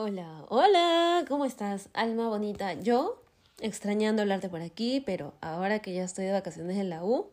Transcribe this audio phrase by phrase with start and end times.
[0.00, 2.74] Hola, hola, ¿cómo estás, alma bonita?
[2.74, 3.20] Yo,
[3.60, 7.30] extrañando hablarte por aquí, pero ahora que ya estoy de vacaciones en la U,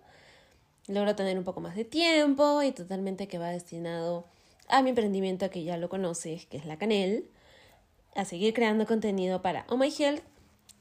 [0.88, 4.26] logro tener un poco más de tiempo y totalmente que va destinado
[4.68, 7.30] a mi emprendimiento que ya lo conoces, que es la Canel,
[8.16, 10.24] a seguir creando contenido para Oh My Health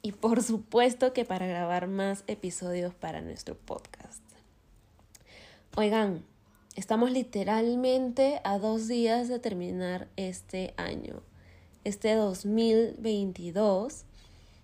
[0.01, 4.23] y por supuesto que para grabar más episodios para nuestro podcast.
[5.77, 6.25] Oigan,
[6.77, 11.21] estamos literalmente a dos días de terminar este año
[11.84, 14.04] este 2022.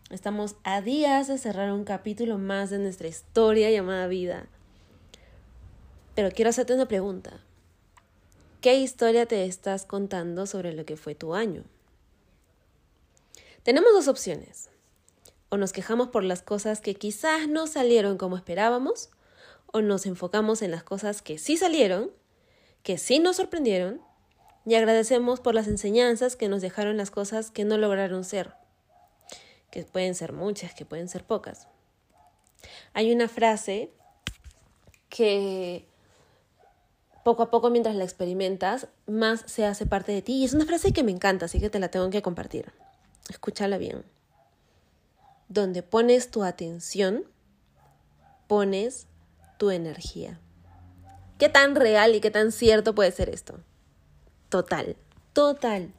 [0.08, 4.48] Estamos a días de cerrar un capítulo más de nuestra historia llamada vida.
[6.14, 7.44] Pero quiero hacerte una pregunta.
[8.62, 11.64] ¿Qué historia te estás contando sobre lo que fue tu año?
[13.62, 14.70] Tenemos dos opciones.
[15.50, 19.10] O nos quejamos por las cosas que quizás no salieron como esperábamos,
[19.72, 22.10] o nos enfocamos en las cosas que sí salieron,
[22.82, 24.00] que sí nos sorprendieron
[24.66, 28.54] y agradecemos por las enseñanzas que nos dejaron las cosas que no lograron ser,
[29.70, 31.68] que pueden ser muchas, que pueden ser pocas.
[32.92, 33.90] Hay una frase
[35.08, 35.86] que
[37.24, 40.34] poco a poco mientras la experimentas, más se hace parte de ti.
[40.34, 42.72] Y es una frase que me encanta, así que te la tengo que compartir.
[43.28, 44.04] Escúchala bien.
[45.48, 47.24] Donde pones tu atención,
[48.46, 49.06] pones
[49.58, 50.40] tu energía.
[51.38, 53.60] ¿Qué tan real y qué tan cierto puede ser esto?
[54.50, 54.96] Total,
[55.32, 55.92] total.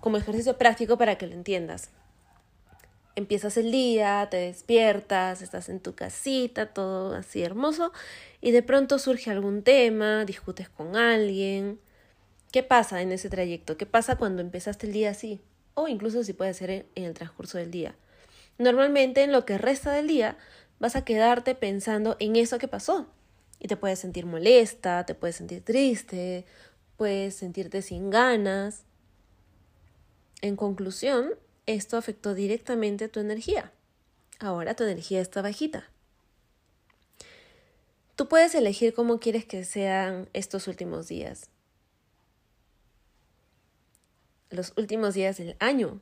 [0.00, 1.90] Como ejercicio práctico para que lo entiendas.
[3.16, 7.92] Empiezas el día, te despiertas, estás en tu casita, todo así hermoso,
[8.40, 11.80] y de pronto surge algún tema, discutes con alguien.
[12.52, 13.76] ¿Qué pasa en ese trayecto?
[13.76, 15.40] ¿Qué pasa cuando empezaste el día así?
[15.74, 17.96] O incluso si puede ser en el transcurso del día.
[18.56, 20.38] Normalmente en lo que resta del día
[20.78, 23.08] vas a quedarte pensando en eso que pasó.
[23.60, 26.46] Y te puedes sentir molesta, te puedes sentir triste,
[26.98, 28.82] puedes sentirte sin ganas.
[30.42, 31.30] En conclusión,
[31.64, 33.72] esto afectó directamente tu energía.
[34.40, 35.88] Ahora tu energía está bajita.
[38.16, 41.48] Tú puedes elegir cómo quieres que sean estos últimos días.
[44.50, 46.00] Los últimos días del año.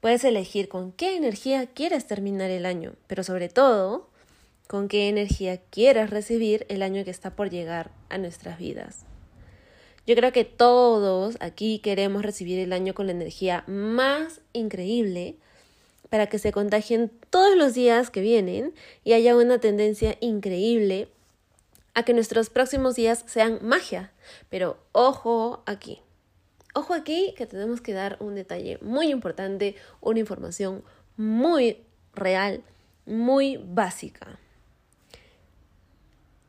[0.00, 4.10] Puedes elegir con qué energía quieres terminar el año, pero sobre todo,
[4.66, 9.06] con qué energía quieres recibir el año que está por llegar a nuestras vidas.
[10.06, 15.36] Yo creo que todos aquí queremos recibir el año con la energía más increíble
[16.10, 21.08] para que se contagien todos los días que vienen y haya una tendencia increíble
[21.94, 24.12] a que nuestros próximos días sean magia.
[24.50, 26.02] Pero ojo aquí.
[26.74, 30.84] Ojo aquí que tenemos que dar un detalle muy importante, una información
[31.16, 31.78] muy
[32.12, 32.62] real,
[33.06, 34.38] muy básica.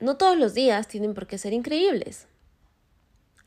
[0.02, 2.28] No todos los días tienen por qué ser increíbles.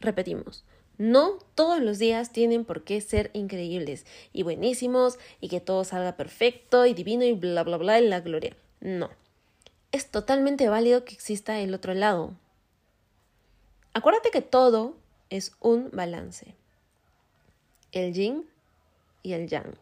[0.01, 0.65] Repetimos,
[0.99, 6.17] no todos los días tienen por qué ser increíbles y buenísimos y que todo salga
[6.17, 8.57] perfecto y divino y bla bla bla en la gloria.
[8.81, 9.11] No.
[9.93, 12.35] Es totalmente válido que exista el otro lado.
[13.95, 14.97] Acuérdate que todo
[15.31, 16.55] es un balance.
[17.93, 18.49] El yin
[19.23, 19.77] y el yang.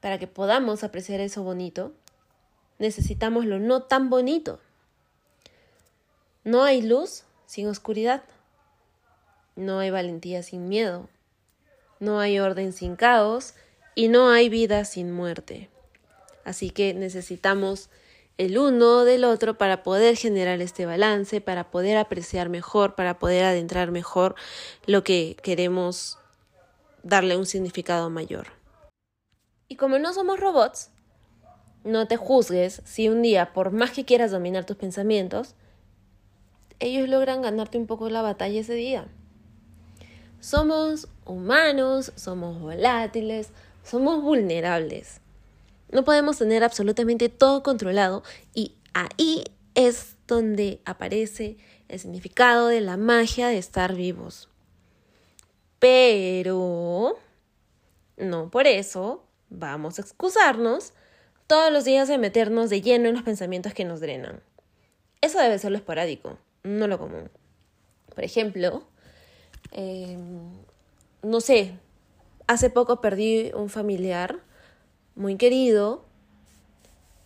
[0.00, 1.92] Para que podamos apreciar eso bonito,
[2.78, 4.60] necesitamos lo no tan bonito.
[6.44, 8.22] No hay luz sin oscuridad.
[9.56, 11.08] No hay valentía sin miedo.
[11.98, 13.54] No hay orden sin caos
[13.94, 15.70] y no hay vida sin muerte.
[16.44, 17.88] Así que necesitamos
[18.36, 23.44] el uno del otro para poder generar este balance, para poder apreciar mejor, para poder
[23.44, 24.36] adentrar mejor
[24.86, 26.18] lo que queremos
[27.02, 28.48] darle un significado mayor.
[29.68, 30.90] Y como no somos robots,
[31.82, 35.54] no te juzgues si un día, por más que quieras dominar tus pensamientos,
[36.80, 39.08] ellos logran ganarte un poco la batalla ese día.
[40.40, 43.50] Somos humanos, somos volátiles,
[43.82, 45.20] somos vulnerables.
[45.90, 48.22] No podemos tener absolutamente todo controlado
[48.54, 49.44] y ahí
[49.74, 51.56] es donde aparece
[51.88, 54.48] el significado de la magia de estar vivos.
[55.78, 57.18] Pero
[58.16, 60.92] no por eso vamos a excusarnos
[61.46, 64.42] todos los días de meternos de lleno en los pensamientos que nos drenan.
[65.20, 67.30] Eso debe ser lo esporádico no lo común.
[68.14, 68.82] Por ejemplo,
[69.72, 70.52] em,
[71.22, 71.78] no sé,
[72.46, 74.40] hace poco perdí un familiar
[75.14, 76.04] muy querido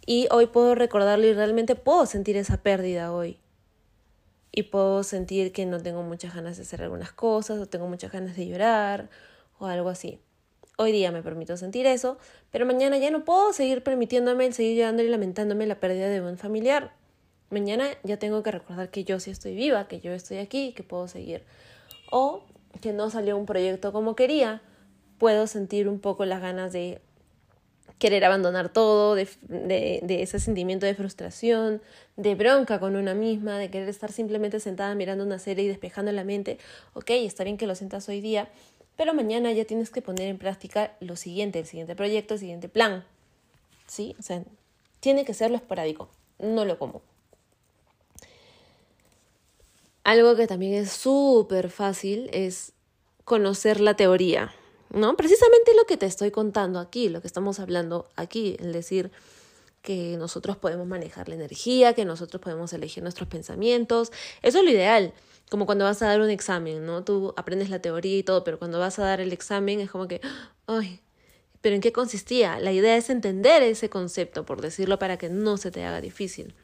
[0.06, 3.38] y hoy puedo recordarlo y realmente puedo sentir esa pérdida hoy.
[4.50, 8.12] Y puedo sentir que no tengo muchas ganas de hacer algunas cosas o tengo muchas
[8.12, 9.08] ganas de llorar
[9.58, 10.20] o algo así.
[10.76, 12.18] Hoy día me permito sentir eso,
[12.50, 16.36] pero mañana ya no puedo seguir permitiéndome seguir llorando y lamentándome la pérdida de un
[16.36, 16.92] familiar.
[17.52, 20.82] Mañana ya tengo que recordar que yo sí estoy viva, que yo estoy aquí, que
[20.82, 21.44] puedo seguir.
[22.10, 22.44] O
[22.80, 24.62] que no salió un proyecto como quería,
[25.18, 27.02] puedo sentir un poco las ganas de
[27.98, 31.82] querer abandonar todo, de, de, ese sentimiento de frustración,
[32.16, 36.10] de bronca con una misma, de querer estar simplemente sentada mirando una serie y despejando
[36.10, 36.56] la mente.
[36.94, 38.48] Ok, está bien que lo sientas hoy día,
[38.96, 42.70] pero mañana ya tienes que poner en práctica lo siguiente, el siguiente proyecto, el siguiente
[42.70, 43.04] plan.
[43.86, 44.16] ¿Sí?
[44.18, 44.42] O sea,
[45.00, 46.08] tiene que ser lo esporádico,
[46.38, 47.02] no lo común.
[50.04, 52.72] Algo que también es súper fácil es
[53.24, 54.52] conocer la teoría,
[54.90, 55.16] ¿no?
[55.16, 59.12] Precisamente lo que te estoy contando aquí, lo que estamos hablando aquí, es decir,
[59.80, 64.12] que nosotros podemos manejar la energía, que nosotros podemos elegir nuestros pensamientos.
[64.42, 65.12] Eso es lo ideal,
[65.50, 67.04] como cuando vas a dar un examen, ¿no?
[67.04, 70.08] Tú aprendes la teoría y todo, pero cuando vas a dar el examen es como
[70.08, 70.20] que,
[70.66, 71.00] ay,
[71.60, 72.58] pero ¿en qué consistía?
[72.58, 76.54] La idea es entender ese concepto, por decirlo, para que no se te haga difícil.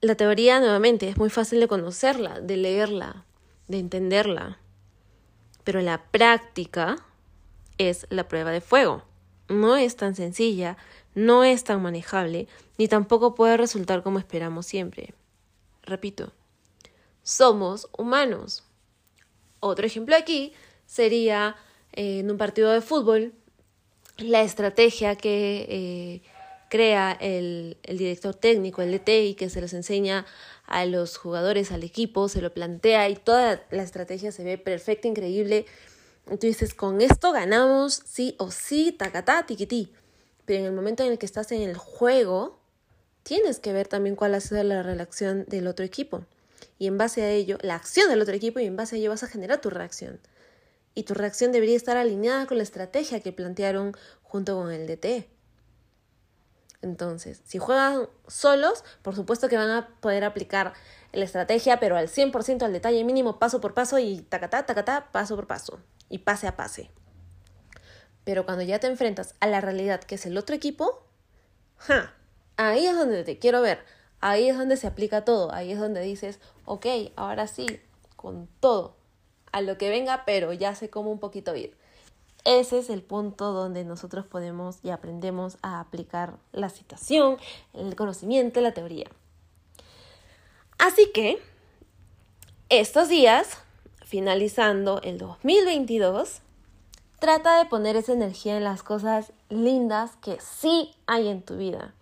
[0.00, 3.24] La teoría, nuevamente, es muy fácil de conocerla, de leerla,
[3.66, 4.58] de entenderla,
[5.64, 6.96] pero la práctica
[7.78, 9.02] es la prueba de fuego.
[9.48, 10.76] No es tan sencilla,
[11.14, 12.46] no es tan manejable,
[12.78, 15.14] ni tampoco puede resultar como esperamos siempre.
[15.82, 16.32] Repito,
[17.22, 18.64] somos humanos.
[19.60, 20.52] Otro ejemplo aquí
[20.84, 21.56] sería
[21.92, 23.32] en un partido de fútbol,
[24.18, 26.22] la estrategia que eh,
[26.68, 30.26] crea el, el, director técnico, el DT, y que se los enseña
[30.66, 35.08] a los jugadores, al equipo, se lo plantea y toda la estrategia se ve perfecta,
[35.08, 35.66] increíble.
[36.26, 39.92] Tú dices, con esto ganamos, sí o sí, tacatá, tiquití.
[40.44, 42.58] Pero en el momento en el que estás en el juego,
[43.22, 46.24] tienes que ver también cuál ha sido la relación del otro equipo.
[46.78, 49.10] Y en base a ello, la acción del otro equipo, y en base a ello
[49.10, 50.20] vas a generar tu reacción
[50.96, 55.28] y tu reacción debería estar alineada con la estrategia que plantearon junto con el DT.
[56.82, 60.74] Entonces, si juegan solos, por supuesto que van a poder aplicar
[61.12, 65.36] la estrategia, pero al 100% al detalle mínimo, paso por paso y tacatá, tacatá, paso
[65.36, 66.90] por paso y pase a pase.
[68.24, 71.06] Pero cuando ya te enfrentas a la realidad que es el otro equipo,
[72.56, 73.84] ahí es donde te quiero ver,
[74.20, 76.86] ahí es donde se aplica todo, ahí es donde dices, ok,
[77.16, 77.66] ahora sí,
[78.16, 78.96] con todo,
[79.52, 81.76] a lo que venga, pero ya sé cómo un poquito ir.
[82.46, 87.38] Ese es el punto donde nosotros podemos y aprendemos a aplicar la citación,
[87.74, 89.10] el conocimiento, la teoría.
[90.78, 91.42] Así que,
[92.68, 93.58] estos días,
[94.04, 96.38] finalizando el 2022,
[97.18, 101.94] trata de poner esa energía en las cosas lindas que sí hay en tu vida,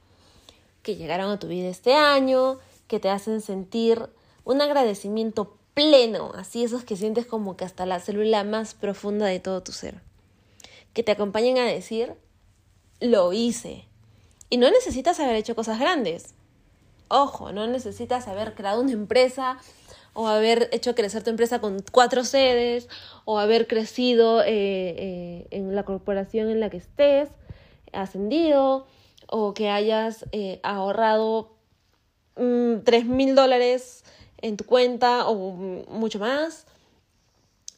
[0.82, 4.10] que llegaron a tu vida este año, que te hacen sentir
[4.44, 9.40] un agradecimiento pleno, así esos que sientes como que hasta la célula más profunda de
[9.40, 10.02] todo tu ser.
[10.94, 12.14] Que te acompañen a decir,
[13.00, 13.84] lo hice.
[14.48, 16.34] Y no necesitas haber hecho cosas grandes.
[17.08, 19.58] Ojo, no necesitas haber creado una empresa
[20.14, 22.88] o haber hecho crecer tu empresa con cuatro sedes
[23.24, 27.28] o haber crecido eh, eh, en la corporación en la que estés,
[27.92, 28.86] ascendido
[29.28, 31.56] o que hayas eh, ahorrado
[32.36, 34.04] mm, tres mil dólares
[34.38, 35.34] en tu cuenta o
[35.88, 36.66] mucho más.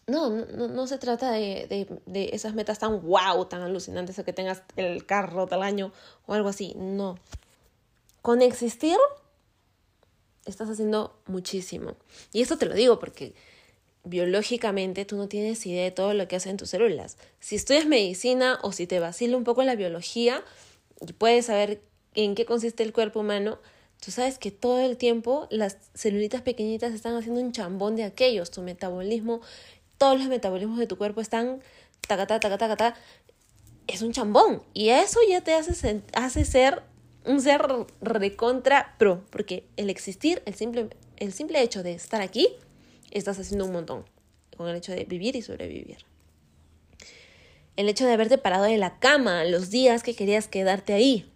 [0.09, 4.33] No, no, no se trata de, de, esas metas tan wow, tan alucinantes, o que
[4.33, 5.93] tengas el carro tal año
[6.27, 6.75] o algo así.
[6.77, 7.19] No.
[8.23, 8.97] Con existir,
[10.45, 11.97] estás haciendo muchísimo.
[12.33, 13.35] Y esto te lo digo porque
[14.05, 17.19] biológicamente tú no tienes idea de todo lo que hacen tus células.
[17.41, 20.45] Si estudias medicina o si te vacila un poco la biología
[21.05, 21.83] y puedes saber
[22.15, 23.59] en qué consiste el cuerpo humano,
[24.01, 28.51] Tú sabes que todo el tiempo las celulitas pequeñitas están haciendo un chambón de aquellos.
[28.51, 29.41] Tu metabolismo,
[29.99, 31.61] todos los metabolismos de tu cuerpo están
[32.07, 33.01] tacatá, tacatá, tacatá.
[33.87, 34.63] Es un chambón.
[34.75, 36.83] Y eso ya te hace, hace ser
[37.25, 37.63] un ser
[38.01, 39.25] recontra pro.
[39.31, 42.49] Porque el existir, el simple, el simple hecho de estar aquí,
[43.11, 44.05] estás haciendo un montón.
[44.57, 45.99] Con el hecho de vivir y sobrevivir.
[47.77, 51.31] El hecho de haberte parado de la cama los días que querías quedarte ahí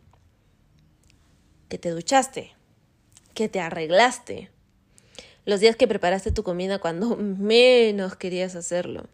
[1.70, 2.52] que te duchaste,
[3.32, 4.50] que te arreglaste,
[5.44, 9.06] los días que preparaste tu comida cuando menos querías hacerlo,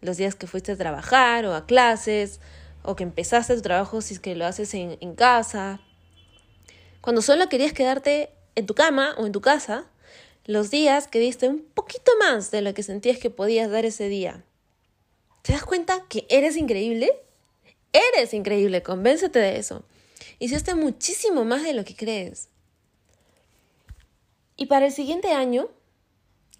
[0.00, 2.40] los días que fuiste a trabajar o a clases,
[2.82, 5.80] o que empezaste tu trabajo si es que lo haces en, casa,
[7.00, 9.86] cuando solo querías quedarte en tu cama o en tu casa,
[10.44, 14.08] los días que diste un poquito más de lo que sentías que podías dar ese
[14.08, 14.44] día.
[15.42, 17.10] ¿Te das cuenta que eres increíble?
[17.92, 19.84] Eres increíble, convéncete de eso.
[20.38, 22.48] Hiciste muchísimo más de lo que crees.
[24.60, 25.68] Y para el siguiente año,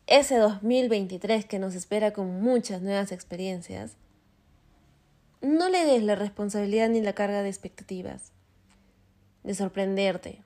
[0.07, 3.97] ese 2023 que nos espera con muchas nuevas experiencias,
[5.41, 8.31] no le des la responsabilidad ni la carga de expectativas,
[9.43, 10.45] de sorprenderte.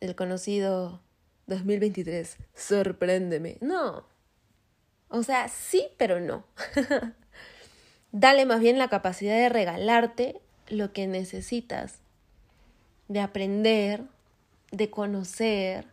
[0.00, 1.00] El conocido
[1.46, 3.56] 2023, sorpréndeme.
[3.60, 4.08] No.
[5.10, 6.44] O sea, sí, pero no.
[8.10, 12.00] Dale más bien la capacidad de regalarte lo que necesitas,
[13.06, 14.06] de aprender,
[14.70, 15.86] de conocer,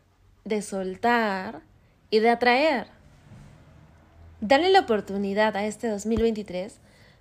[0.46, 1.62] de soltar
[2.10, 2.88] y de atraer.
[4.40, 6.80] Dale la oportunidad a este 2023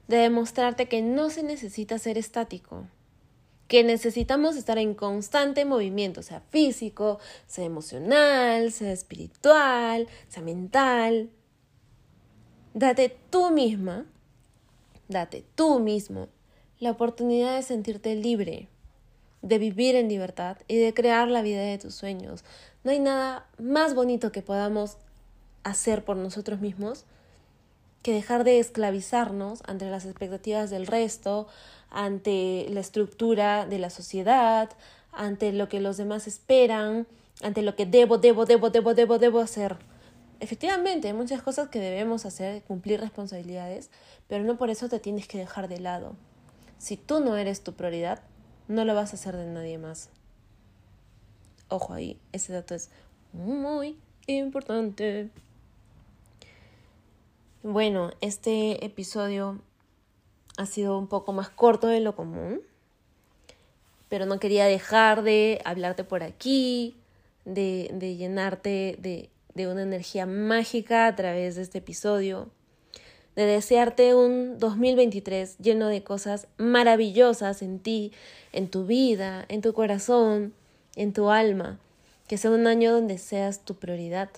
[0.08, 2.86] de demostrarte que no se necesita ser estático,
[3.68, 11.30] que necesitamos estar en constante movimiento, sea físico, sea emocional, sea espiritual, sea mental.
[12.75, 14.06] Date tú misma,
[15.08, 16.28] date tú mismo
[16.78, 18.68] la oportunidad de sentirte libre,
[19.46, 22.44] de vivir en libertad y de crear la vida de tus sueños.
[22.84, 24.98] No hay nada más bonito que podamos
[25.62, 27.04] hacer por nosotros mismos
[28.02, 31.48] que dejar de esclavizarnos ante las expectativas del resto,
[31.90, 34.70] ante la estructura de la sociedad,
[35.12, 37.06] ante lo que los demás esperan,
[37.42, 39.76] ante lo que debo, debo, debo, debo, debo, debo hacer.
[40.38, 43.90] Efectivamente, hay muchas cosas que debemos hacer, cumplir responsabilidades,
[44.28, 46.14] pero no por eso te tienes que dejar de lado.
[46.78, 48.20] Si tú no eres tu prioridad,
[48.68, 50.11] no lo vas a hacer de nadie más.
[51.68, 52.90] Ojo ahí, ese dato es
[53.32, 53.96] muy
[54.26, 55.30] importante.
[57.62, 59.61] Bueno, este episodio
[60.56, 62.61] ha sido un poco más corto de lo común,
[64.08, 66.96] pero no quería dejar de hablarte por aquí,
[67.44, 72.50] de, de llenarte de, de una energía mágica a través de este episodio
[73.36, 78.12] de desearte un 2023 lleno de cosas maravillosas en ti,
[78.52, 80.54] en tu vida, en tu corazón,
[80.96, 81.78] en tu alma.
[82.26, 84.30] Que sea un año donde seas tu prioridad,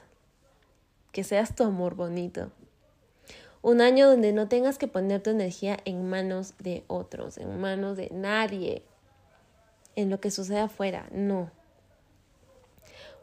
[1.12, 2.50] que seas tu amor bonito.
[3.62, 7.96] Un año donde no tengas que poner tu energía en manos de otros, en manos
[7.96, 8.82] de nadie,
[9.96, 11.50] en lo que suceda afuera, no.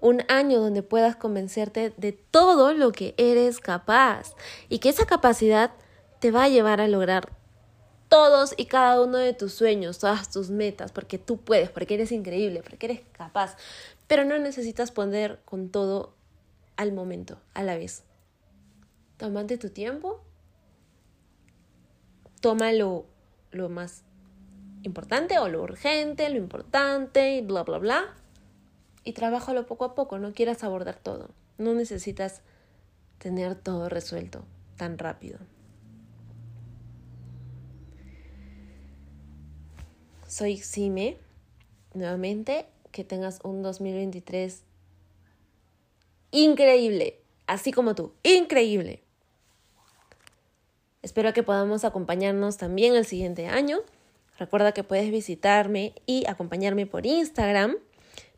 [0.05, 4.35] Un año donde puedas convencerte de todo lo que eres capaz
[4.69, 5.71] y que esa capacidad
[6.19, 7.31] te va a llevar a lograr
[8.07, 12.11] todos y cada uno de tus sueños, todas tus metas, porque tú puedes, porque eres
[12.11, 13.57] increíble, porque eres capaz,
[14.05, 16.13] pero no necesitas poner con todo
[16.77, 18.03] al momento, a la vez.
[19.17, 20.21] Tómate tu tiempo,
[22.41, 23.07] toma lo,
[23.49, 24.03] lo más
[24.83, 28.13] importante o lo urgente, lo importante, y bla, bla, bla,
[29.05, 32.41] y trabájalo poco a poco, no quieras abordar todo, no necesitas
[33.19, 34.43] tener todo resuelto
[34.75, 35.39] tan rápido.
[40.27, 41.17] Soy Sime,
[41.93, 44.63] nuevamente, que tengas un 2023
[46.31, 49.03] increíble, así como tú, increíble.
[51.03, 53.77] Espero que podamos acompañarnos también el siguiente año.
[54.39, 57.77] Recuerda que puedes visitarme y acompañarme por Instagram.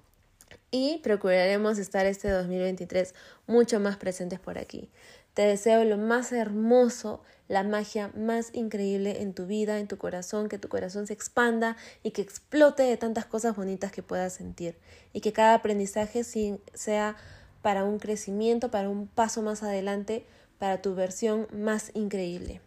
[0.70, 3.14] Y procuraremos estar este 2023
[3.46, 4.88] mucho más presentes por aquí.
[5.34, 10.48] Te deseo lo más hermoso, la magia más increíble en tu vida, en tu corazón,
[10.48, 14.78] que tu corazón se expanda y que explote de tantas cosas bonitas que puedas sentir.
[15.12, 17.16] Y que cada aprendizaje sea
[17.62, 20.24] para un crecimiento, para un paso más adelante,
[20.58, 22.60] para tu versión más increíble.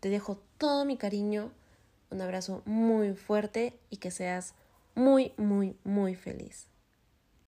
[0.00, 1.50] Te dejo todo mi cariño,
[2.10, 4.54] un abrazo muy fuerte y que seas
[4.94, 6.66] muy, muy, muy feliz.